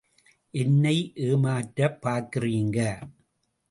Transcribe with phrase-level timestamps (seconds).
[0.53, 0.95] என்னை
[1.15, 2.79] ஏமாற்றப் பார்க்கிறீங்க.